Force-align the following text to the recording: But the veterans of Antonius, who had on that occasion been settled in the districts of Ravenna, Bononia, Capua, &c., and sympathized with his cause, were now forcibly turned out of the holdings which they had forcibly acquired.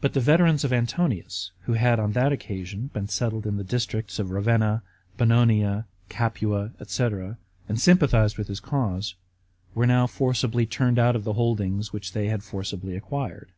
But 0.00 0.14
the 0.14 0.20
veterans 0.20 0.64
of 0.64 0.72
Antonius, 0.72 1.52
who 1.60 1.74
had 1.74 2.00
on 2.00 2.10
that 2.10 2.32
occasion 2.32 2.90
been 2.92 3.06
settled 3.06 3.46
in 3.46 3.56
the 3.56 3.62
districts 3.62 4.18
of 4.18 4.32
Ravenna, 4.32 4.82
Bononia, 5.16 5.84
Capua, 6.08 6.72
&c., 6.84 7.04
and 7.68 7.80
sympathized 7.80 8.36
with 8.36 8.48
his 8.48 8.58
cause, 8.58 9.14
were 9.72 9.86
now 9.86 10.08
forcibly 10.08 10.66
turned 10.66 10.98
out 10.98 11.14
of 11.14 11.22
the 11.22 11.34
holdings 11.34 11.92
which 11.92 12.14
they 12.14 12.26
had 12.26 12.42
forcibly 12.42 12.96
acquired. 12.96 13.52